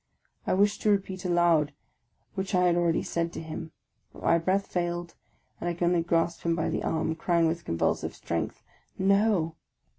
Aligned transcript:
I 0.47 0.55
wished 0.55 0.81
to 0.81 0.89
repeat 0.89 1.25
aloud 1.25 1.73
which 2.33 2.55
I 2.55 2.65
had 2.65 2.75
already 2.75 3.03
said 3.03 3.31
to 3.33 3.39
him, 3.39 3.71
but 4.11 4.23
my 4.23 4.39
breath 4.39 4.65
failed, 4.65 5.13
and 5.59 5.69
I 5.69 5.75
could 5.75 5.83
only 5.85 6.01
grasp 6.01 6.41
him 6.41 6.55
by 6.55 6.69
the 6.69 6.81
arm, 6.81 7.13
crying 7.13 7.45
with 7.45 7.65
convulsive 7.65 8.15
strength, 8.15 8.63
«No 8.97 9.57